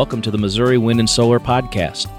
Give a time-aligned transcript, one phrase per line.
[0.00, 2.10] Welcome to the Missouri Wind and Solar Podcast.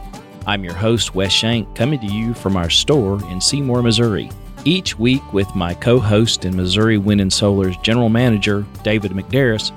[0.46, 4.30] I'm your host, Wes Shank, coming to you from our store in Seymour, Missouri.
[4.66, 9.72] Each week, with my co host and Missouri Wind and Solar's general manager, David McDarris,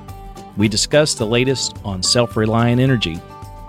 [0.58, 3.18] we discuss the latest on self reliant energy.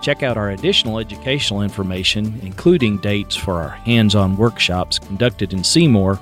[0.02, 5.64] Check out our additional educational information, including dates for our hands on workshops conducted in
[5.64, 6.20] Seymour,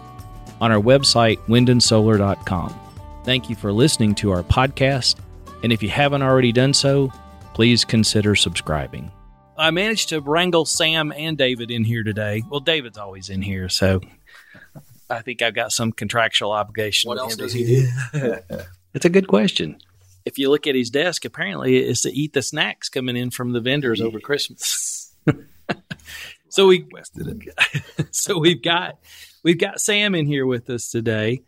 [0.61, 2.79] on our website, windandsolar.com.
[3.25, 5.17] Thank you for listening to our podcast,
[5.65, 7.11] and if you haven't already done so,
[7.55, 9.11] please consider subscribing.
[9.57, 12.43] I managed to wrangle Sam and David in here today.
[12.51, 14.01] Well, David's always in here, so
[15.09, 17.09] I think I've got some contractual obligation.
[17.09, 17.65] What else does he
[18.13, 18.37] do?
[18.95, 19.79] It's a good question.
[20.25, 23.53] If you look at his desk, apparently it's to eat the snacks coming in from
[23.53, 25.13] the vendors over Christmas.
[26.49, 28.07] so we Wes did it.
[28.15, 29.01] so we've got
[29.43, 31.43] we've got Sam in here with us today,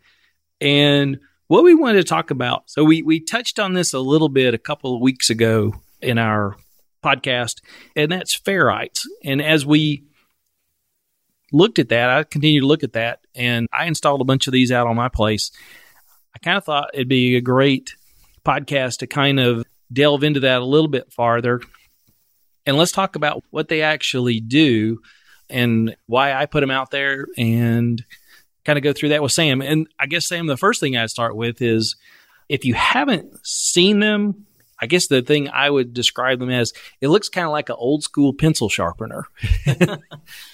[0.59, 2.69] and what we wanted to talk about.
[2.69, 6.17] So we we touched on this a little bit a couple of weeks ago in
[6.17, 6.57] our
[7.03, 7.61] podcast,
[7.95, 9.01] and that's ferrites.
[9.23, 10.03] And as we
[11.51, 14.53] looked at that, I continued to look at that, and I installed a bunch of
[14.53, 15.51] these out on my place.
[16.35, 17.95] I kind of thought it'd be a great
[18.45, 21.61] podcast to kind of delve into that a little bit farther.
[22.65, 24.99] And let's talk about what they actually do
[25.49, 28.03] and why I put them out there and
[28.65, 29.61] kind of go through that with Sam.
[29.61, 31.95] And I guess, Sam, the first thing I'd start with is
[32.49, 34.45] if you haven't seen them,
[34.79, 37.75] I guess the thing I would describe them as it looks kind of like an
[37.77, 39.25] old school pencil sharpener.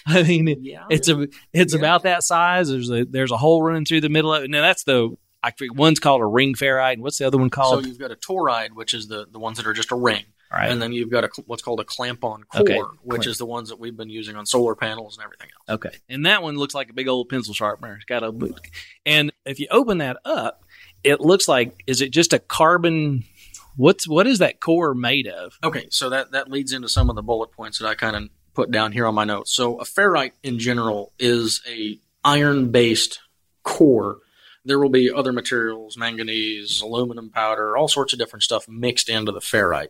[0.06, 0.86] I mean, it- Yeah.
[0.90, 1.80] it's a it's Yeah.
[1.80, 2.70] about that size.
[2.70, 4.50] There's a there's a hole running through the middle of it.
[4.50, 7.50] Now that's the I think one's called a ring ferrite, and what's the other one
[7.50, 7.84] called?
[7.84, 10.24] so you've got a toroid, which is the, the ones that are just a ring.
[10.50, 10.70] Right.
[10.72, 13.26] And then you've got a, what's called a clamp on core, Okay, which clamp.
[13.26, 15.78] is the ones that we've been using on solar panels and everything else.
[15.84, 15.98] Okay.
[16.08, 17.96] And that one looks like a big old pencil sharpener.
[17.96, 18.32] It's got a
[19.06, 20.64] and if you open that up,
[21.04, 23.24] it looks like is it just a carbon
[23.76, 25.58] what's what is that core made of?
[25.64, 28.30] Okay, so that, that leads into some of the bullet points that I kind of
[28.54, 29.52] put down here on my notes.
[29.52, 33.20] So a ferrite in general is a iron based
[33.64, 34.20] core.
[34.66, 39.32] There will be other materials, manganese, aluminum powder, all sorts of different stuff mixed into
[39.32, 39.90] the ferrite.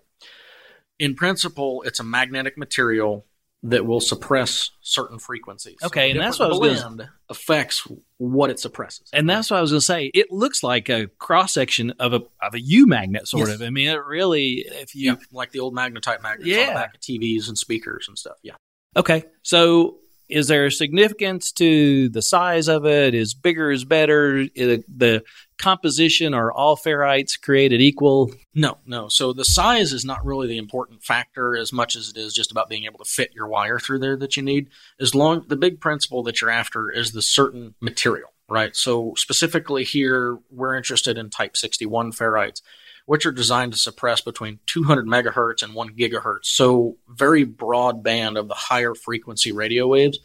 [0.97, 3.25] In principle, it's a magnetic material
[3.63, 5.77] that will suppress certain frequencies.
[5.81, 7.87] Okay, and that's what I was blend affects
[8.17, 9.09] what it suppresses.
[9.13, 10.05] And that's what I was going to say.
[10.13, 13.55] It looks like a cross section of a of a U magnet sort Yes.
[13.55, 13.61] of.
[13.63, 16.95] I mean, it really if you yeah, like the old magnetite magnets on the back
[16.95, 18.37] of TVs and speakers and stuff.
[18.43, 18.55] Yeah.
[18.95, 19.23] Okay.
[19.43, 19.97] So
[20.29, 23.13] is there significance to the size of it?
[23.13, 24.47] Is bigger is better?
[24.55, 25.23] Is the
[25.57, 28.31] composition are all ferrites created equal?
[28.53, 29.07] No, no.
[29.07, 32.51] So the size is not really the important factor as much as it is just
[32.51, 34.69] about being able to fit your wire through there that you need.
[34.99, 38.75] As long the big principle that you're after is the certain material, right?
[38.75, 42.61] So specifically here, we're interested in type 61 ferrites,
[43.05, 46.45] which are designed to suppress between 200 megahertz and 1 gigahertz.
[46.45, 50.19] So very broad band of the higher frequency radio waves,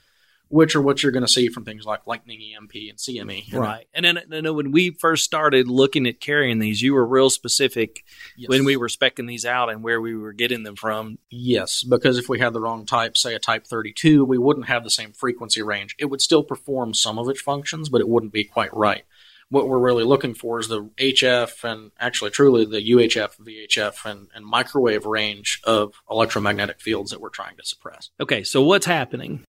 [0.50, 3.52] which are what you're going to see from things like Lightning EMP and CME.
[3.52, 3.86] Right.
[3.92, 7.28] And then I know when we first started looking at carrying these, you were real
[7.28, 8.04] specific
[8.36, 8.48] Yes.
[8.48, 11.18] when we were specking these out and where we were getting them from.
[11.28, 14.84] Yes, because if we had the wrong type, say a type 32, we wouldn't have
[14.84, 15.94] the same frequency range.
[15.98, 19.02] It would still perform some of its functions, but it wouldn't be quite right.
[19.50, 24.28] What we're really looking for is the HF and actually truly the UHF, VHF, and,
[24.34, 28.10] and microwave range of electromagnetic fields that we're trying to suppress.
[28.20, 28.44] Okay.
[28.44, 29.44] So what's happening?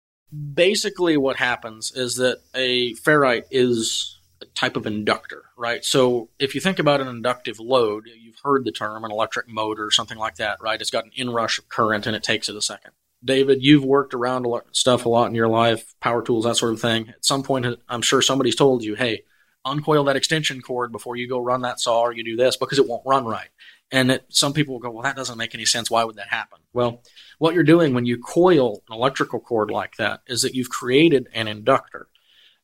[0.54, 5.84] Basically, what happens is that a ferrite is a type of inductor, right?
[5.84, 9.84] So if you think about an inductive load, you've heard the term an electric motor
[9.84, 10.80] or something like that, right?
[10.80, 12.92] It's got an inrush of current and it takes it a second.
[13.24, 16.56] David, you've worked around a lot, stuff a lot in your life, power tools, that
[16.56, 17.08] sort of thing.
[17.08, 19.22] At some point, I'm sure somebody's told you, hey,
[19.64, 22.78] uncoil that extension cord before you go run that saw or you do this because
[22.78, 23.48] it won't run right.
[23.90, 25.90] And it, some people will go, well, that doesn't make any sense.
[25.90, 26.58] Why would that happen?
[26.72, 27.02] Well,
[27.38, 31.28] what you're doing when you coil an electrical cord like that is that you've created
[31.34, 32.08] an inductor.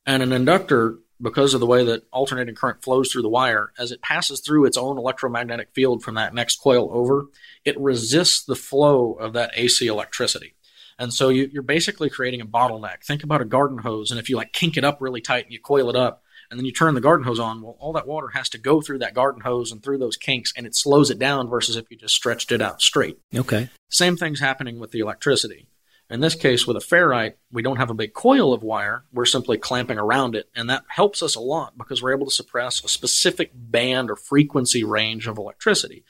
[0.05, 3.91] And an inductor, because of the way that alternating current flows through the wire, as
[3.91, 7.27] it passes through its own electromagnetic field from that next coil over,
[7.63, 10.55] it resists the flow of that AC electricity.
[10.97, 13.03] And so you, you're basically creating a bottleneck.
[13.03, 15.53] Think about a garden hose, and if you like kink it up really tight and
[15.53, 18.05] you coil it up, and then you turn the garden hose on, well, all that
[18.05, 21.09] water has to go through that garden hose and through those kinks, and it slows
[21.09, 23.17] it down versus if you just stretched it out straight.
[23.33, 23.69] Okay.
[23.89, 25.67] Same thing's happening with the electricity.
[26.09, 29.05] In this case, with a ferrite, we don't have a big coil of wire.
[29.13, 32.33] We're simply clamping around it, and that helps us a lot because we're able to
[32.33, 36.03] suppress a specific band or frequency range of electricity.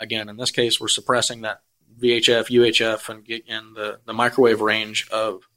[0.00, 1.62] Again, in this case, we're suppressing that
[2.02, 5.48] VHF, UHF, and, in the, the microwave range of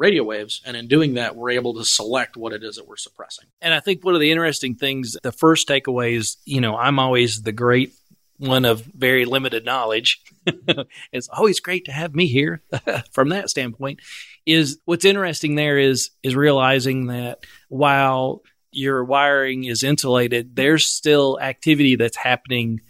[0.00, 0.62] radio waves.
[0.64, 3.46] And in doing that, we're able to select what it is that we're suppressing.
[3.60, 6.98] And I think one of the interesting things, the first takeaway is, you know, I'm
[6.98, 7.92] always the great
[8.40, 10.22] one of very limited knowledge,
[11.12, 12.62] it's always great to have me here
[13.12, 14.00] from that standpoint.
[14.46, 18.40] Is what's interesting there is is realizing that while
[18.72, 22.80] your wiring is insulated, there's still activity that's happening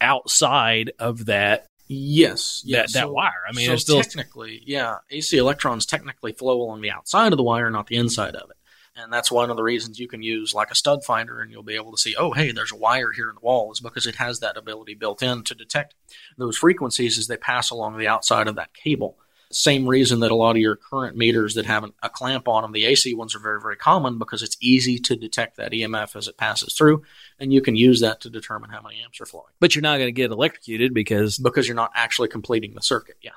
[0.00, 2.92] outside of that Yes, that, yes.
[2.94, 3.42] that So- wire.
[3.48, 7.42] I mean, so still technically, yeah, AC electrons technically flow along the outside of the
[7.42, 8.56] wire, not the inside of it.
[8.94, 11.62] And that's one of the reasons you can use like a stud finder and you'll
[11.62, 14.06] be able to see, oh, hey, there's a wire here in the wall, is because
[14.06, 15.94] it has that ability built in to detect
[16.36, 19.16] those frequencies as they pass along the outside of that cable.
[19.54, 22.62] Same reason that a lot of your current meters that have an, a clamp on
[22.62, 26.16] them, the AC ones are very, very common because it's easy to detect that EMF
[26.16, 27.02] as it passes through,
[27.38, 29.96] and you can use that to determine how many amps are flowing but you're not
[29.96, 33.16] going to get electrocuted because because you're not actually completing the circuit.
[33.22, 33.30] Yeah.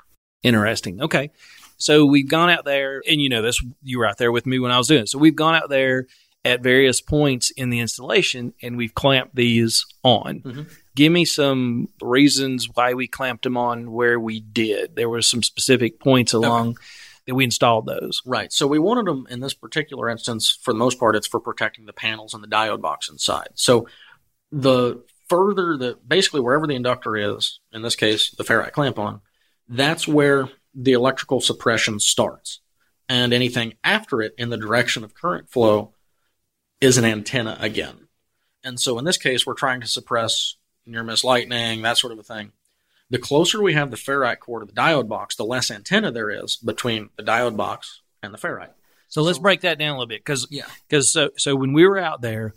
[0.44, 1.01] Interesting.
[1.01, 1.31] Okay.
[1.77, 4.59] So we've gone out there, and you know this, you were out there with me
[4.59, 5.09] when I was doing it.
[5.09, 6.07] So we've gone out there
[6.44, 10.41] at various points in the installation and we've clamped these on.
[10.41, 10.68] Mhm.
[10.95, 14.95] Give me some reasons why we clamped them on where we did.
[14.95, 16.77] There were some specific points along
[17.25, 18.21] that we installed those.
[18.25, 18.51] Right.
[18.53, 21.86] So we wanted them in this particular instance, for the most part, it's for protecting
[21.86, 23.50] the panels and the diode box inside.
[23.56, 23.88] So
[24.51, 29.21] the further the basically wherever the inductor is, in this case, the ferrite clamp on,
[29.68, 32.62] that's where the electrical suppression starts.
[33.09, 35.94] And anything after it in the direction of current flow
[36.80, 38.07] is an antenna again.
[38.63, 42.19] And so in this case, we're trying to suppress near miss lightning, that sort of
[42.19, 42.51] a thing.
[43.09, 46.29] The closer we have the ferrite core to the diode box, the less antenna there
[46.31, 48.71] is between the diode box and the ferrite.
[49.07, 50.65] So let's So- break that down a little bit because Yeah.
[50.87, 52.53] because so so when we were out there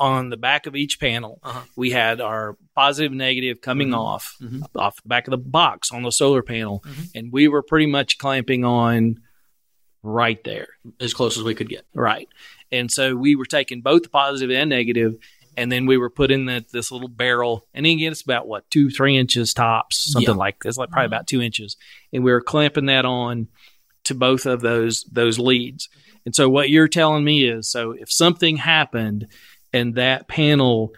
[0.00, 1.62] on the back of each panel, Uh-huh.
[1.74, 3.96] we had our positive and negative coming Mhm.
[3.98, 4.62] off Mhm.
[4.76, 7.10] off the back of the box on the solar panel, Mhm.
[7.16, 9.20] and we were pretty much clamping on
[10.04, 10.68] right there,
[11.00, 11.84] As close as we could get.
[11.92, 12.28] right.
[12.70, 15.16] And so we were taking both the positive and negative,
[15.58, 18.88] and then we were putting that this little barrel, and again it's about what two
[18.90, 20.38] three inches tops, something Yeah.
[20.38, 21.76] like it's like probably about two inches,
[22.12, 23.48] and we were clamping that on
[24.04, 25.88] to both of those those leads.
[26.24, 29.26] And so what you're telling me is so if something happened
[29.72, 30.92] and that panel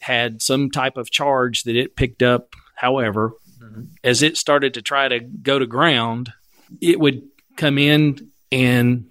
[0.00, 3.32] had some type of charge that it picked up, however,
[3.62, 3.88] Mhm.
[4.04, 6.32] as it started to try to go to ground,
[6.80, 7.22] it would
[7.56, 9.06] come in and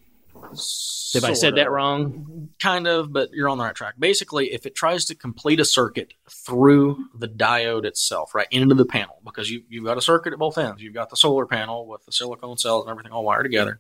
[0.54, 3.96] if I said Sort that wrong, Kind of, but you're on the right track.
[4.00, 8.86] Basically, if it tries to complete a circuit through the diode itself, right, into the
[8.86, 10.82] panel, because you, you've got a circuit at both ends.
[10.82, 13.80] You've got the solar panel with the silicone cells and everything all wired together.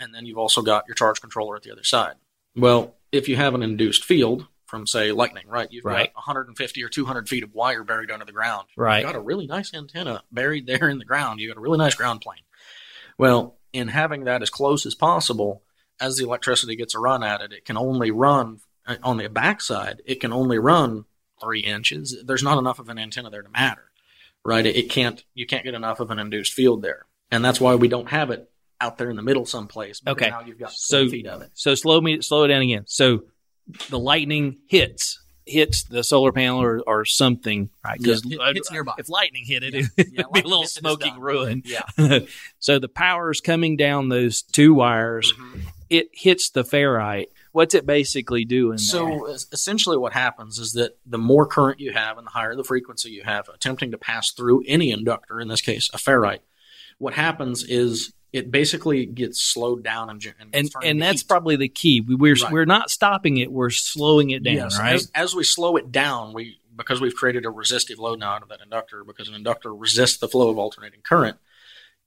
[0.00, 2.14] And then you've also got your charge controller at the other side.
[2.56, 6.12] Well, if you have an induced field from, say, lightning, right, you've Right.
[6.14, 8.68] got 150 or 200 feet of wire buried under the ground.
[8.76, 8.98] right?
[9.02, 11.40] You've got a really nice antenna buried there in the ground.
[11.40, 12.42] You've got a really nice ground plane.
[13.16, 15.62] Well, in having that as close as possible,
[16.00, 19.28] as the electricity gets a run at it, it can only run uh, on the
[19.28, 20.02] backside.
[20.06, 21.04] It can only run
[21.40, 22.16] three inches.
[22.24, 23.90] There's not enough of an antenna there to matter,
[24.44, 24.64] right?
[24.66, 25.22] It, it can't.
[25.34, 28.30] You can't get enough of an induced field there, and that's why we don't have
[28.30, 28.50] it
[28.80, 30.00] out there in the middle someplace.
[30.06, 30.30] Okay.
[30.30, 31.50] Now you've got So- feet of it.
[31.54, 32.84] So slow me slow it down again.
[32.86, 33.24] So
[33.90, 37.98] the lightning hits hits the solar panel or, or something, right?
[37.98, 38.92] Because Yeah, it nearby.
[38.98, 39.80] if lightning hit it, Yeah.
[39.96, 41.62] it'd Yeah, be a little hits it, it's smoking ruin.
[41.64, 42.18] Yeah.
[42.58, 45.32] so the power is coming down those two wires.
[45.32, 45.62] Mhm.
[45.90, 47.26] It hits the ferrite.
[47.52, 48.78] What's it basically doing?
[48.78, 52.54] So es- essentially, what happens is that the more current you have and the higher
[52.54, 56.40] the frequency you have attempting to pass through any inductor, in this case a ferrite,
[56.98, 61.28] what happens is it basically gets slowed down and, and, and that's heat.
[61.28, 62.02] probably the key.
[62.02, 62.52] We, we're Right.
[62.52, 63.50] we're not stopping it.
[63.50, 64.94] We're slowing it down, Yes, right?
[64.96, 68.42] As, as we slow it down, we because we've created a resistive load now out
[68.42, 71.38] of that inductor because an inductor resists the flow of alternating current.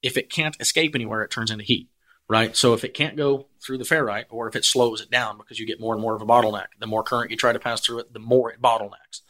[0.03, 1.89] If it can't escape anywhere, it turns into heat.
[2.29, 2.55] Right.
[2.55, 5.59] So if it can't go through the ferrite, or if it slows it down because
[5.59, 7.81] you get more and more of a bottleneck, the more current you try to pass
[7.81, 9.21] through it, the more it bottlenecks.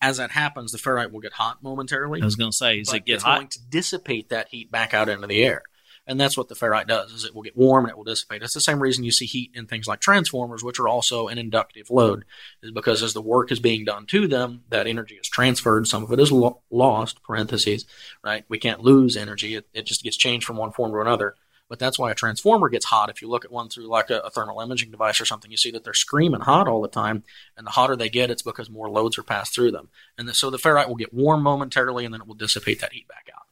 [0.00, 2.22] As that happens, the ferrite will get hot momentarily.
[2.22, 3.36] I was going to say, is it get it's hot?
[3.36, 5.62] going to dissipate that heat back out into the air.
[6.06, 8.42] And that's what the ferrite does, is it will get warm and it will dissipate.
[8.42, 11.38] It's the same reason you see heat in things like transformers, which are also an
[11.38, 12.24] inductive load,
[12.62, 15.86] is because as the work is being done to them, that energy is transferred.
[15.86, 17.84] Some of it is lo- lost, parentheses,
[18.24, 18.44] right?
[18.48, 19.54] We can't lose energy.
[19.54, 21.36] It, it just gets changed from one form to another.
[21.70, 23.10] But that's why a transformer gets hot.
[23.10, 25.56] If you look at one through like a, a thermal imaging device or something, you
[25.56, 27.22] see that they're screaming hot all the time.
[27.56, 29.88] And the hotter they get, it's because more loads are passed through them.
[30.18, 32.92] And the, so the ferrite will get warm momentarily and then it will dissipate that
[32.92, 33.44] heat back out.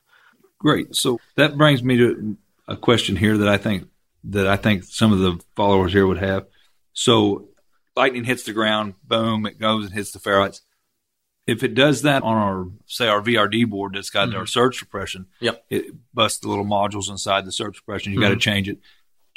[0.58, 0.96] Great.
[0.96, 3.88] So that brings me to a question here that I think
[4.24, 6.46] that I think some of the followers here would have.
[6.92, 7.50] So
[7.96, 10.60] lightning hits the ground, boom, it goes and hits the ferrites.
[11.48, 14.38] If it does that on our say our VRD board that's got mm-hmm.
[14.38, 15.64] our surge suppression, Yep.
[15.70, 18.12] it busts the little modules inside the surge suppression.
[18.12, 18.40] You got to mm-hmm.
[18.40, 18.78] change it.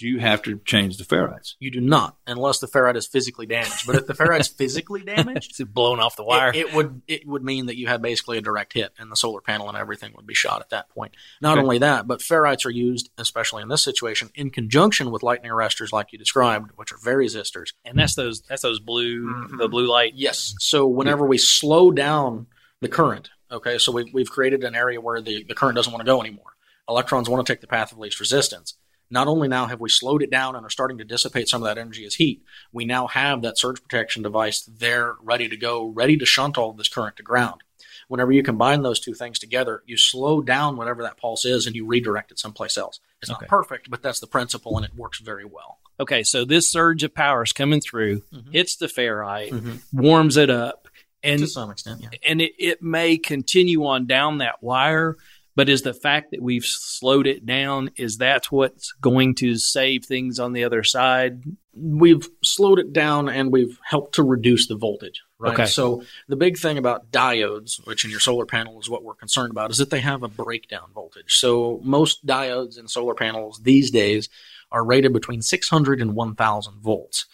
[0.01, 1.53] Do you have to change the ferrites?
[1.59, 3.87] You do not, unless the ferrite is physically damaged.
[3.87, 6.49] But if the ferrite is physically damaged, It's blown off the wire.
[6.49, 9.15] it, it would it would mean that you had basically a direct hit, and the
[9.15, 11.13] solar panel and everything would be shot at that point.
[11.41, 11.63] Not Okay.
[11.63, 15.93] only that, but ferrites are used, especially in this situation, in conjunction with lightning arresters,
[15.93, 17.73] like you described, which are very resistors.
[17.85, 19.57] and that's those that's those blue Mhm.
[19.59, 20.13] the blue light.
[20.15, 20.55] Yes.
[20.59, 22.47] So whenever we slow down
[22.81, 26.01] the current, okay, so we've, we've created an area where the, the current doesn't want
[26.01, 26.45] to go anymore.
[26.89, 28.73] Electrons want to take the path of least resistance.
[29.11, 31.67] Not only now have we slowed it down and are starting to dissipate some of
[31.67, 32.41] that energy as heat,
[32.71, 36.71] we now have that surge protection device there ready to go, ready to shunt all
[36.71, 37.61] of this current to ground.
[38.07, 41.75] Whenever you combine those two things together, you slow down whatever that pulse is and
[41.75, 42.99] you redirect it someplace else.
[43.21, 43.39] It's Okay.
[43.43, 45.79] not perfect, but that's the principle and it works very well.
[45.99, 48.53] Okay, so this surge of power is coming through, Mhm.
[48.53, 49.79] hits the ferrite, Mhm.
[49.93, 50.87] warms it up,
[51.21, 52.09] and to some extent, yeah.
[52.25, 55.17] and it, it may continue on down that wire.
[55.55, 60.05] But is the fact that we've slowed it down is that what's going to save
[60.05, 61.43] things on the other side?
[61.73, 65.21] we've slowed it down and we've helped to reduce the voltage.
[65.39, 65.53] Right.
[65.53, 65.65] Okay.
[65.65, 69.51] So the big thing about diodes, which in your solar panel is what we're concerned
[69.51, 71.37] about, is that they have a breakdown voltage.
[71.37, 74.29] So most diodes in solar panels these days
[74.71, 77.25] are rated between 600 and 1000 volts.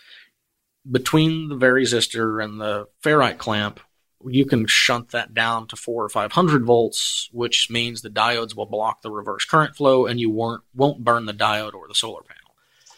[0.89, 3.81] Between the varisistor and the ferrite clamp,
[4.25, 8.65] you can shunt that down to four or 500 volts, which means the diodes will
[8.65, 12.23] block the reverse current flow and you won't, won't burn the diode or the solar
[12.23, 12.55] panel.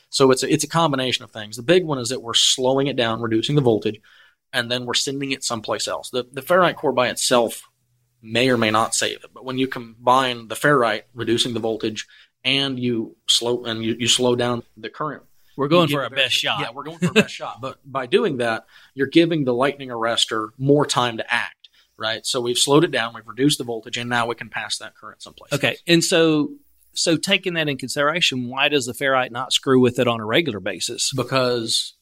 [0.09, 1.55] So it's a, it's a combination of things.
[1.55, 4.01] The big one is that we're slowing it down, reducing the voltage,
[4.53, 6.09] and then we're sending it someplace else.
[6.09, 7.63] The, the ferrite core by itself
[8.21, 12.07] may or may not save it, but when you combine the ferrite, reducing the voltage,
[12.43, 15.23] and you slow and you, you slow down the current,
[15.59, 16.61] We're going for our best shot.
[16.61, 17.59] Yeah, we're going for our best shot.
[17.59, 21.67] But by doing that, you're giving the lightning arrestor more time to act.
[21.97, 22.25] Right.
[22.25, 24.95] So we've slowed it down, we've reduced the voltage, and now we can pass that
[24.95, 25.51] current someplace.
[25.51, 26.51] Okay, and so
[26.93, 30.25] so taking that in consideration, why does the ferrite not screw with it on a
[30.25, 31.11] regular basis?
[31.13, 31.95] because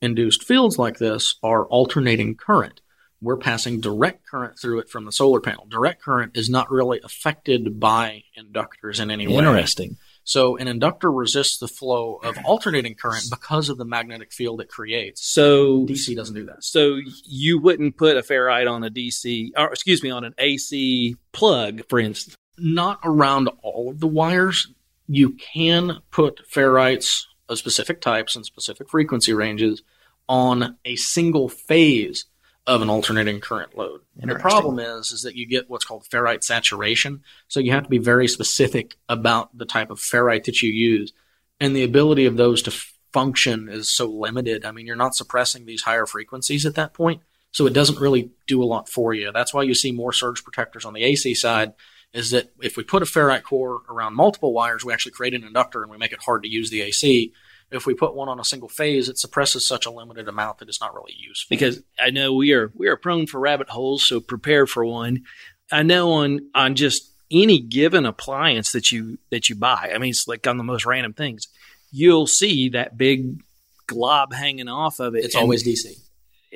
[0.00, 2.80] induced fields like this are alternating current.
[3.20, 5.66] We're passing direct current through it from the solar panel.
[5.66, 9.34] Direct current is not really affected by inductors in any way.
[9.34, 9.98] Interesting.
[10.24, 14.68] So an inductor resists the flow of alternating current because of the magnetic field it
[14.68, 15.24] creates.
[15.26, 16.62] So DC doesn't do that.
[16.64, 21.16] so you wouldn't put a ferrite on a DC or excuse me on an AC
[21.32, 22.36] plug, for instance.
[22.58, 24.68] Not around all of the wires.
[25.08, 29.82] You can put ferrites of specific types and specific frequency ranges
[30.28, 32.26] on a single phase
[32.66, 34.02] of an alternating current load.
[34.20, 37.22] And the problem is is that you get what's called ferrite saturation.
[37.48, 41.12] So you have to be very specific about the type of ferrite that you use.
[41.58, 42.72] And the ability of those to
[43.12, 44.64] function is so limited.
[44.64, 47.22] I mean, you're not suppressing these higher frequencies at that point.
[47.50, 49.30] So it doesn't really do a lot for you.
[49.32, 51.74] That's why you see more surge protectors on the AC side
[52.12, 55.44] is that if we put a ferrite core around multiple wires, we actually create an
[55.44, 57.32] inductor and we make it hard to use the AC.
[57.72, 60.68] If we put one on a single phase, it suppresses such a limited amount that
[60.68, 61.48] it's not really useful.
[61.50, 65.22] because I know we are we are prone for rabbit holes, so prepare for one.
[65.70, 69.90] I know on on just any given appliance that you that you buy.
[69.94, 71.48] I mean, it's like on the most random things,
[71.90, 73.42] you'll see that big
[73.86, 75.24] glob hanging off of it.
[75.24, 75.86] it's and- always DC.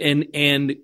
[0.00, 0.76] and and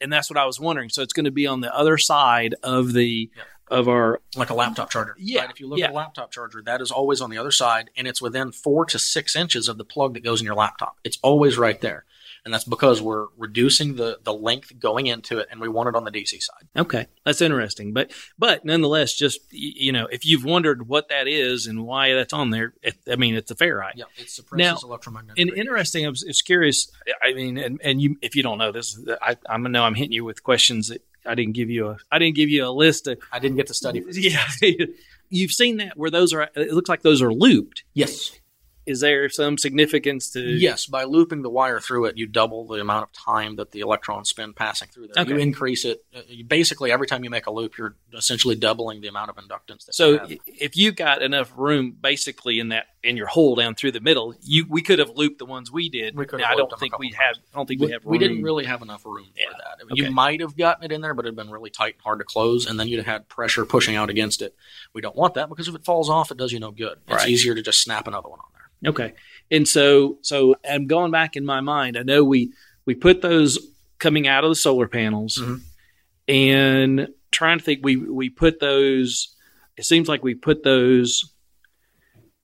[0.00, 0.88] and that's what I was wondering.
[0.90, 3.30] So it's going to be on the other side of the.
[3.68, 5.16] Of our like a laptop charger.
[5.18, 5.50] Yeah, Right?
[5.50, 5.86] If you look yeah.
[5.86, 8.84] at a laptop charger, that is always on the other side, and it's within four
[8.86, 10.98] to six inches of the plug that goes in your laptop.
[11.04, 12.04] It's always right there,
[12.44, 15.96] and that's because we're reducing the the length going into it, and we want it
[15.96, 16.68] on the DC side.
[16.76, 21.66] Okay, that's interesting, but but nonetheless, just you know, if you've wondered what that is
[21.66, 23.96] and why that's on there, it, I mean, it's a ferrite.
[23.96, 25.40] Yeah, it suppresses Now, electromagnetic.
[25.40, 25.66] And radiation.
[25.66, 26.90] interesting, I was, was curious.
[27.22, 29.94] I mean, and, and you, if you don't know this, I, I'm gonna know I'm
[29.94, 32.70] hitting you with questions that I didn't give you a, I didn't give you a
[32.70, 33.18] list of.
[33.32, 34.00] I didn't get to study.
[34.00, 34.10] For.
[34.14, 34.46] Yeah,
[35.28, 36.48] you've seen that where those are.
[36.54, 37.84] It looks like those are looped.
[37.94, 38.38] Yes.
[38.86, 40.40] Is there some significance to?
[40.40, 43.80] Yes, by looping the wire through it, you double the amount of time that the
[43.80, 45.26] electrons spend passing through there.
[45.26, 45.42] You Okay.
[45.42, 46.04] increase it.
[46.14, 49.36] uh, You basically, every time you make a loop, you're essentially doubling the amount of
[49.36, 49.86] inductance.
[49.86, 50.32] That So you have.
[50.46, 54.34] if you got enough room, basically in that in your hole down through the middle,
[54.42, 56.16] you we could have looped the ones we did.
[56.16, 57.36] We could Now, I don't think we have.
[57.52, 58.04] I don't think we, we have.
[58.04, 59.50] we didn't really have enough room Yeah.
[59.50, 59.84] for that.
[59.92, 60.02] Okay.
[60.06, 62.24] You might have gotten it in there, but it'd been really tight and hard to
[62.24, 64.54] close, and then you'd have had pressure pushing out against it.
[64.92, 66.98] We don't want that because if it falls off, it does you no good.
[67.08, 67.28] It's Right.
[67.28, 68.46] easier to just snap another one on.
[68.84, 69.14] Okay.
[69.50, 71.96] And so so I'm going back in my mind.
[71.96, 72.52] I know we
[72.84, 73.58] we put those
[73.98, 75.60] coming out of the solar panels Mhm.
[76.28, 79.34] and trying to think we we put those
[79.76, 81.32] it seems like we put those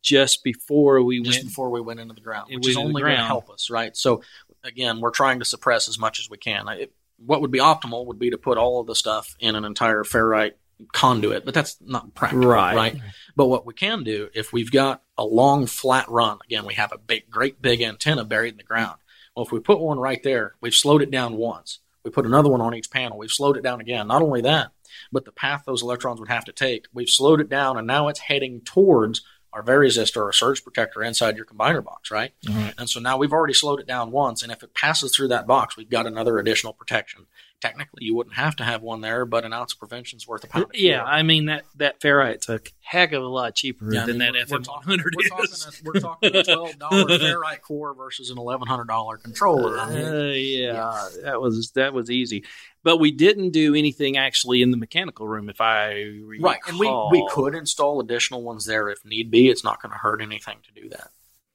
[0.03, 2.93] just before we Just went before we went into the ground, which is went into
[2.93, 3.97] the only going to help us, right?
[3.97, 4.23] So
[4.65, 6.69] again, we're trying to suppress as much as we can.
[6.69, 6.93] It,
[7.25, 10.03] what would be optimal would be to put all of the stuff in an entire
[10.03, 10.53] ferrite
[10.93, 12.75] conduit, but that's not practical, Right.
[12.75, 12.97] right?
[13.37, 16.93] But what we can do if we've got a long flat run, again, we have
[16.93, 18.99] a big, great big antenna buried in the ground.
[19.35, 21.79] Well, if we put one right there, we've slowed it down once.
[22.05, 23.17] We put another one on each panel.
[23.17, 24.09] We've slowed it down again.
[24.09, 24.73] Not only that,
[25.11, 28.09] but the path those electrons would have to take, we've slowed it down, and now
[28.09, 29.23] it's heading towards
[29.53, 32.33] our varisistor or surge protector inside your combiner box, right?
[32.49, 32.73] Right.
[32.79, 35.47] And so now we've already slowed it down once, and if it passes through that
[35.47, 37.27] box, we've got another additional protection.
[37.63, 40.43] Technically, you wouldn't have to have one there, but an ounce of prevention is worth
[40.43, 40.67] a pound.
[40.75, 41.05] Yeah, cure.
[41.07, 44.33] I mean that that ferrite's a heck of a lot cheaper Yeah, I than mean,
[44.33, 45.83] that FM talking- 100 we're talking is.
[45.85, 49.79] We're talking a twelve dollar ferrite core versus an eleven hundred dollar controller.
[49.79, 52.45] I mean, Uh, yeah, that was that was easy,
[52.83, 55.93] but we didn't do anything actually in the mechanical room, if I
[56.25, 56.51] recall.
[56.51, 59.49] right, and we we could install additional ones there if need be.
[59.49, 61.11] It's not going to hurt anything to do that.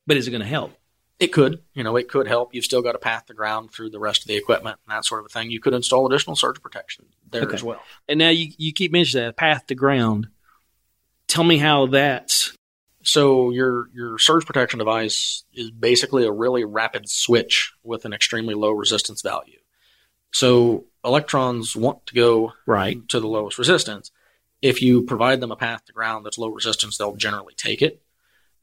[0.07, 0.71] but is it going to help?
[1.19, 2.53] It could, you know, it could help.
[2.53, 5.03] You've still got to path the ground through the rest of the equipment and that
[5.03, 5.50] sort of a thing.
[5.50, 7.55] You could install additional surge protection there Okay.
[7.55, 7.81] as well.
[8.07, 10.27] And now you you keep mentioning that path to ground.
[11.27, 12.53] Tell me how that's
[13.01, 18.53] So your your surge protection device is basically a really rapid switch with an extremely
[18.53, 19.59] low resistance value.
[20.31, 23.07] So electrons want to go right.
[23.09, 24.12] to the lowest resistance.
[24.62, 28.01] If you provide them a path to ground that's low resistance, they'll generally take it.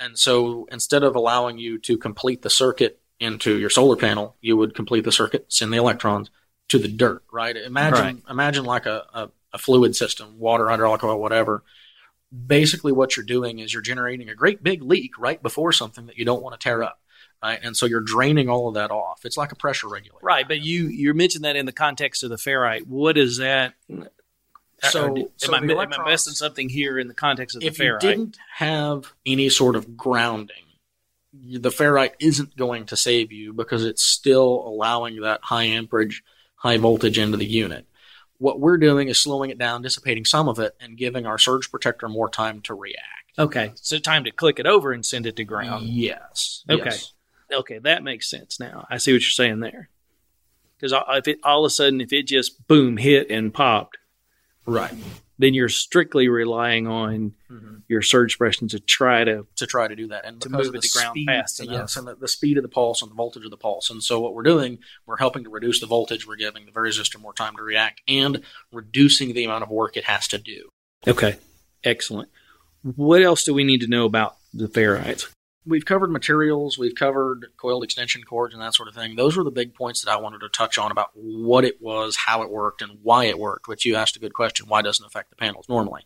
[0.01, 4.57] And so instead of allowing you to complete the circuit into your solar panel, you
[4.57, 6.31] would complete the circuit, send the electrons
[6.69, 7.57] to the dirt, right?
[7.57, 8.23] Imagine Right.
[8.29, 11.63] imagine like a, a, a fluid system, water, hydraulic oil, whatever.
[12.47, 16.19] Basically what you're doing is you're generating a great big leak right before something that
[16.19, 17.01] you don't want to tear up.
[17.43, 17.61] Right.
[17.63, 19.21] And so you're draining all of that off.
[19.25, 20.25] It's like a pressure regulator.
[20.25, 22.87] Right, but you you mentioned that in the context of the ferrite.
[22.87, 23.75] What is that?
[24.85, 27.57] Uh, so- Or did- so am, I, am, I missing something here in the context
[27.57, 30.57] of the if you didn't have any sort of grounding,
[31.33, 36.23] the ferrite isn't going to save you because it's still allowing that high amperage,
[36.57, 37.87] high voltage into the unit.
[38.39, 41.71] What we're doing is slowing it down, dissipating some of it, and giving our surge
[41.71, 43.01] protector more time to react.
[43.39, 45.87] Okay, so time to click it over and send it to ground.
[45.89, 46.63] Yes.
[46.71, 46.85] Okay.
[46.85, 47.13] Yes.
[47.53, 48.87] Okay, that makes sense now.
[48.91, 49.89] I see what you're saying there.
[50.77, 53.97] Because if it all of a sudden, if it just boom hit and popped,
[54.67, 54.93] Right.
[55.39, 57.83] then you're strictly relying on Mhm.
[57.89, 59.47] your surge suppression to try to.
[59.57, 61.73] To try to do that, and To move it to ground speed, fast enough.
[61.73, 64.01] yes, and the, the speed of the pulse and the voltage of the pulse, and
[64.03, 66.25] so what we're doing, we're helping to reduce the voltage.
[66.27, 70.05] We're giving the resistor more time to react, and reducing the amount of work it
[70.05, 70.69] has to do.
[71.07, 71.37] Okay,
[71.83, 72.31] excellent.
[72.83, 75.27] What else do we need to know about the ferrites?
[75.67, 79.17] We've covered materials, we've covered coiled extension cords and that sort of thing.
[79.17, 82.17] Those were the big points that I wanted to touch on about what it was,
[82.17, 84.67] how it worked, and why it worked, which you asked a good question.
[84.69, 86.03] Why doesn't it affect the panels normally?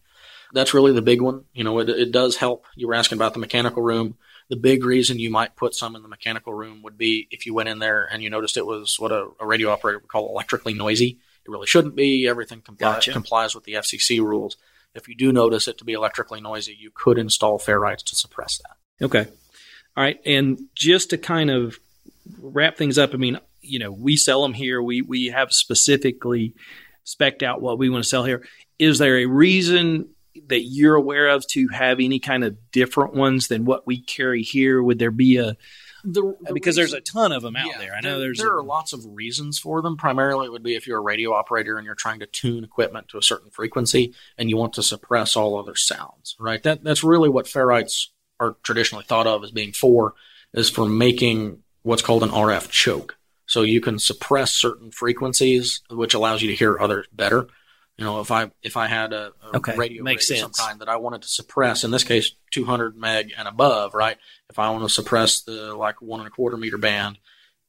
[0.52, 1.44] That's really the big one.
[1.52, 2.64] You know, it, it does help.
[2.74, 4.16] You were asking about the mechanical room.
[4.48, 7.52] The big reason you might put some in the mechanical room would be if you
[7.52, 10.30] went in there and you noticed it was what a, a radio operator would call
[10.30, 11.18] electrically noisy.
[11.44, 12.26] It really shouldn't be.
[12.26, 13.12] Everything compli- Gotcha.
[13.12, 14.56] complies with the FCC rules.
[14.94, 18.58] If you do notice it to be electrically noisy, you could install ferrites to suppress
[18.58, 19.04] that.
[19.04, 19.28] Okay.
[19.98, 20.20] All right.
[20.24, 21.76] And just to kind of
[22.40, 24.80] wrap things up, I mean, you know, we sell them here.
[24.80, 26.54] We we have specifically
[27.02, 28.46] specked out what we want to sell here.
[28.78, 30.10] Is there a reason
[30.46, 34.44] that you're aware of to have any kind of different ones than what we carry
[34.44, 34.80] here?
[34.80, 35.56] Would there be a
[36.04, 37.94] The, the because there's a ton of them out yeah, there.
[37.96, 39.96] I know there's there a- are lots of reasons for them.
[39.96, 43.08] Primarily, it would be if you're a radio operator and you're trying to tune equipment
[43.08, 46.36] to a certain frequency and you want to suppress all other sounds.
[46.38, 46.62] Right.
[46.62, 50.14] That that's really what ferrites are traditionally thought of as being for,
[50.52, 53.16] is for making what's called an RF choke.
[53.46, 57.48] So you can suppress certain frequencies, which allows you to hear others better.
[57.96, 60.52] You know, if I if I had a, a Okay, radio makes rig of some
[60.52, 60.68] sense.
[60.68, 64.18] kind that I wanted to suppress, in this case, 200 meg and above, right?
[64.50, 67.18] If I want to suppress the like one and a quarter meter band,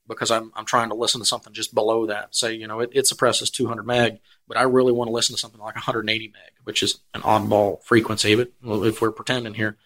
[0.07, 2.35] because I'm I'm trying to listen to something just below that.
[2.35, 5.39] Say, you know, it, it suppresses 200 meg, but I really want to listen to
[5.39, 8.35] something like 180 meg, which is an oddball frequency.
[8.35, 8.51] But
[8.83, 9.77] if we're pretending here,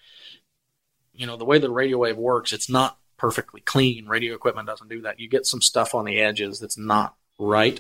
[1.14, 4.08] you know, the way the radio wave works, it's not perfectly clean.
[4.08, 5.20] Radio equipment doesn't do that.
[5.20, 7.80] You get some stuff on the edges that's not right.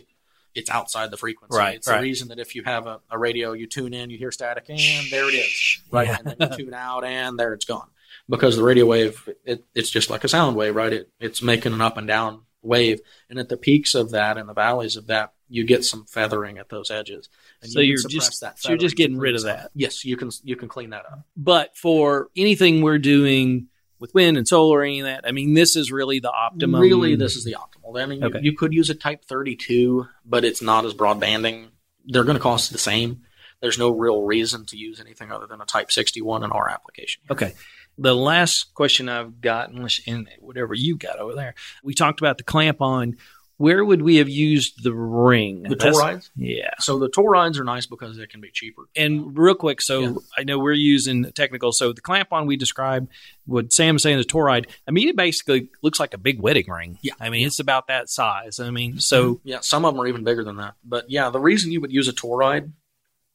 [0.55, 1.57] It's outside the frequency.
[1.57, 1.97] Right, it's right.
[1.97, 4.69] the reason that if you have a, a radio, you tune in, you hear static,
[4.69, 5.81] and there it is.
[5.91, 6.07] Right.
[6.07, 6.17] Yeah.
[6.19, 7.87] And then you tune out, and there it's gone.
[8.29, 10.93] Because the radio wave, it, it's just like a sound wave, right?
[10.93, 13.01] It, it's making an up and down wave.
[13.29, 16.57] And at the peaks of that and the valleys of that, you get some feathering
[16.57, 17.29] at those edges.
[17.61, 19.69] And So you you're just- that so you're just getting rid of that.
[19.75, 21.25] Yes, you can you can clean that up.
[21.37, 23.67] but for anything we're doing
[23.99, 26.81] with wind and solar or any of that, I mean, this is really the optimum.
[26.81, 28.01] Really, this is the optimal.
[28.01, 28.39] I mean, you- Okay.
[28.41, 31.69] you, could use a Type 32, but it's not as broadbanding.
[32.05, 33.21] They're going to cost the same.
[33.61, 37.21] There's no real reason to use anything other than a Type 61 in our application.
[37.31, 37.53] Okay.
[37.97, 42.37] The last question I've got, unless in whatever you got over there, we talked about
[42.39, 43.15] the clamp on.
[43.57, 45.63] Where would we have used the ring?
[45.63, 46.29] The Toroids.
[46.35, 46.73] Yeah.
[46.79, 48.83] So the Toroids are nice because they can be cheaper.
[48.95, 50.13] And real quick, so Yeah.
[50.37, 51.71] I know we're using technical.
[51.71, 53.09] So the clamp on we described,
[53.45, 54.67] what Sam's saying is Toroid.
[54.87, 56.97] I mean, it basically looks like a big wedding ring.
[57.03, 57.13] Yeah.
[57.19, 58.59] I mean, it's about that size.
[58.59, 59.47] I mean, so mm-hmm.
[59.47, 60.73] Yeah, some of them are even bigger than that.
[60.83, 62.71] But yeah, the reason you would use a Toroid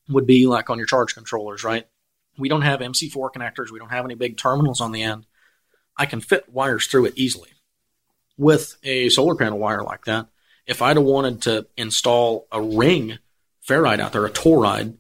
[0.09, 1.87] would be like on your charge controllers, right?
[2.37, 3.71] We don't have MC4 connectors.
[3.71, 5.27] We don't have any big terminals on the end.
[5.97, 7.51] I can fit wires through it easily.
[8.39, 10.29] With a solar panel wire like that,
[10.67, 13.19] if I'd have wanted to install a ring
[13.69, 14.97] ferrite out there, a Toroid,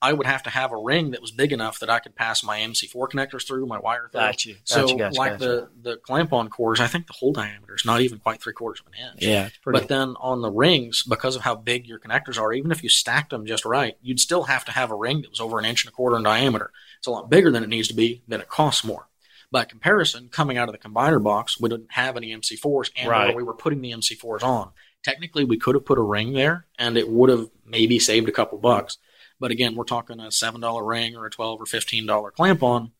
[0.00, 2.44] I would have to have a ring that was big enough that I could pass
[2.44, 4.20] my MC4 connectors through, my wire through.
[4.20, 4.52] Gotcha.
[4.62, 5.44] So, Gotcha, gotcha, like gotcha.
[5.44, 8.52] the the clamp on cores, I think the hole diameter is not even quite three
[8.52, 9.22] quarters of an inch.
[9.24, 9.48] yeah.
[9.64, 12.88] But then on the rings, because of how big your connectors are, even if you
[12.88, 15.64] stacked them just right, you'd still have to have a ring that was over an
[15.64, 16.70] inch and a quarter in diameter.
[16.98, 19.07] It's a lot bigger than it needs to be, then it costs more.
[19.50, 23.34] By comparison, coming out of the combiner box, we didn't have any MC4s, and Right.
[23.34, 24.72] we were putting the MC4s on.
[25.02, 28.32] Technically, we could have put a ring there, and it would have maybe saved a
[28.32, 28.98] couple bucks.
[29.40, 32.62] But again, we're talking a seven dollar ring or a twelve or fifteen dollar clamp
[32.62, 32.92] on.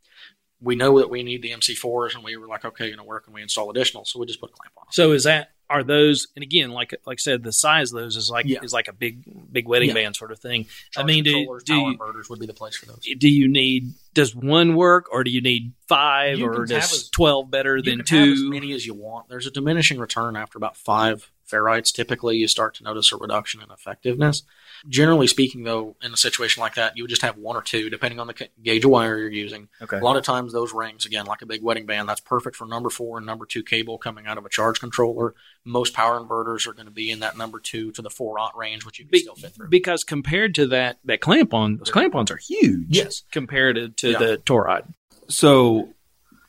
[0.60, 3.20] We know that we need the MC4s, and we were like, okay, you know, where
[3.20, 4.04] can we install additional?
[4.04, 4.86] So we just put a clamp on.
[4.90, 6.28] so is that are those?
[6.34, 8.60] And again, like like I said, the size of those is like Yeah.
[8.62, 9.94] is like a big big wedding Yeah.
[9.94, 10.66] band sort of thing.
[10.96, 11.30] I mean, do,
[11.64, 13.06] do you, inverters would be the place for those.
[13.18, 17.08] do you need does one work or do you need five You or does as-
[17.10, 19.28] twelve better You than have as many as you want.
[19.28, 21.92] There's a diminishing return after about five ferrites.
[21.92, 24.42] Typically, you start to notice a reduction in effectiveness.
[24.88, 27.90] Generally speaking, though, in a situation like that, you would just have one or two,
[27.90, 29.68] depending on the gauge of wire you're using.
[29.82, 29.98] Okay.
[29.98, 32.66] A lot of times, those rings, again, like a big wedding band, that's perfect for
[32.66, 35.34] number four and number two cable coming out of a charge controller.
[35.64, 38.56] Most power inverters are going to be in that number two to the four aught
[38.56, 39.68] range, which you can Be- still fit through.
[39.68, 42.86] because compared to that that clamp on, those clamp ons are huge.
[42.90, 43.22] Yes.
[43.32, 44.18] compared to, to Yeah.
[44.18, 44.84] the Toroid.
[45.28, 45.90] So,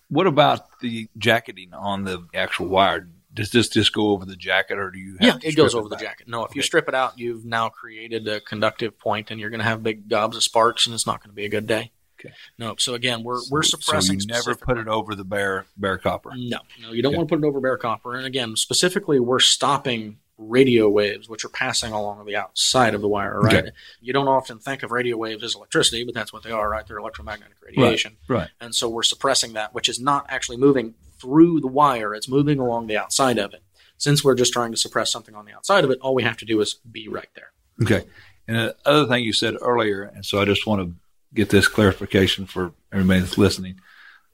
[0.08, 3.08] what about the jacketing on the actual wire?
[3.40, 5.18] Does this just go over the jacket, or do you?
[5.22, 6.04] Have Yeah, it goes over the back?
[6.04, 6.28] jacket.
[6.28, 9.60] No, if you strip it out, you've now created a conductive point, and you're going
[9.62, 11.92] to have big gobs of sparks, and it's not going to be a good day.
[12.20, 12.34] Okay.
[12.58, 14.20] No, so again, we're we're suppressing.
[14.20, 16.32] So you never put it over the bare bare copper.
[16.36, 17.18] No, no, you don't Okay.
[17.18, 18.16] want to put it over bare copper.
[18.16, 23.08] And again, specifically, we're stopping radio waves, which are passing along the outside of the
[23.08, 23.40] wire.
[23.40, 23.56] Right.
[23.56, 23.72] Okay.
[24.02, 26.70] You don't often think of radio waves as electricity, but that's what they are.
[26.70, 26.86] Right.
[26.88, 28.18] They're electromagnetic radiation.
[28.28, 28.50] Right.
[28.62, 32.14] And so we're suppressing that, which is not actually moving through the wire.
[32.14, 33.62] It's moving along the outside of it.
[33.98, 36.38] Since we're just trying to suppress something on the outside of it, all we have
[36.38, 37.52] to do is be right there.
[37.82, 38.08] Okay.
[38.48, 40.96] And the other thing you said earlier, and so I just want to
[41.34, 43.80] get this clarification for everybody that's listening.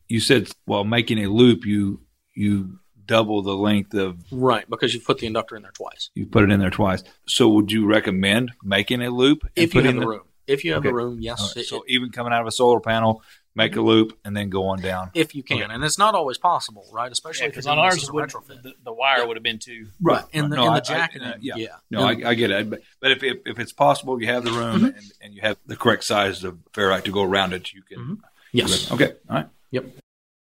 [0.08, 2.00] You said while making a loop, you
[2.36, 6.10] you double the length of Right, because you've put the inductor in there twice.
[6.16, 7.04] you put it in there twice.
[7.28, 10.22] So would you recommend making a loop If you have the room.
[10.48, 10.90] If you have Okay.
[10.90, 11.42] the room, yes.
[11.56, 13.22] Right, It- so even coming out of a solar panel,
[13.56, 15.12] make a loop and then go on down.
[15.14, 15.72] if you can.
[15.72, 17.12] And it's not always possible, right?
[17.12, 18.62] Especially if because you're on doing ours this as a would, retrofit.
[18.64, 19.26] the, the wire Yeah.
[19.26, 19.88] would have been too.
[20.02, 20.24] Right.
[20.34, 21.22] In the, No, in I- the I- jacket.
[21.24, 21.54] uh, yeah.
[21.56, 21.68] yeah.
[21.90, 22.70] No, I, I get it.
[22.70, 24.86] But, but if, if if it's possible, you have the room Mm-hmm.
[24.86, 27.98] and, and you have the correct size of ferrite to go around it, you can.
[28.00, 28.18] Mhm.
[28.52, 28.92] yes.
[28.92, 29.14] Okay.
[29.30, 29.48] All right.
[29.72, 29.86] Yep.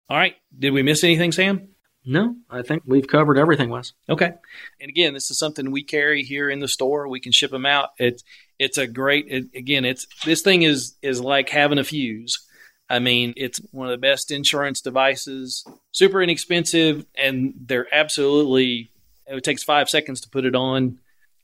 [0.10, 0.36] All right.
[0.58, 1.68] Did we miss anything, Sam?
[2.04, 3.94] No, I think we've covered everything, Wes.
[4.10, 4.34] Okay.
[4.80, 7.08] And again, this is something we carry here in the store.
[7.08, 7.90] We can ship them out.
[8.00, 8.24] It's
[8.58, 9.26] it's a great.
[9.28, 12.44] It, again, it's this thing is is like having a fuse.
[12.92, 15.66] I mean, it's one of the best insurance devices.
[15.92, 18.92] Super inexpensive, and they're absolutely.
[19.28, 21.00] It takes five seconds to put it on.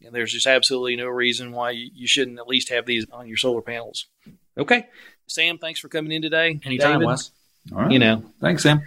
[0.05, 3.27] And there's just absolutely no reason why you, you shouldn't at least have these on
[3.27, 4.07] your solar panels.
[4.57, 4.87] Okay,
[5.27, 6.59] Sam, thanks for coming in today.
[6.65, 7.31] Anytime, David, Wes.
[7.71, 7.91] All right.
[7.91, 8.81] You know, Thanks, Sam.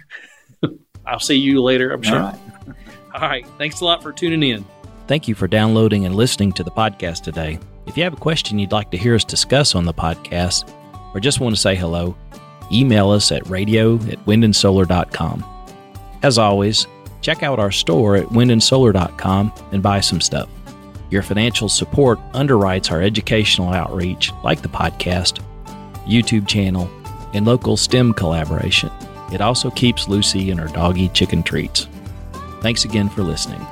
[1.05, 1.91] I'll see you later.
[1.91, 2.19] I'm sure.
[2.19, 2.39] All right.
[3.15, 3.45] All right.
[3.57, 4.65] Thanks a lot for tuning in.
[5.07, 7.59] Thank you for downloading and listening to the podcast today.
[7.87, 10.71] If you have a question you'd like to hear us discuss on the podcast,
[11.13, 12.15] or just want to say hello,
[12.71, 15.45] email us at radio at windandsolar.com.
[16.23, 16.87] As always,
[17.21, 20.49] check out our store at windandsolar.com and buy some stuff.
[21.09, 25.43] Your financial support underwrites our educational outreach, like the podcast,
[26.05, 26.89] YouTube channel,
[27.33, 28.89] and local STEM collaboration.
[29.31, 31.87] It also keeps Lucy and her doggy chicken treats.
[32.61, 33.65] Thanks again for listening.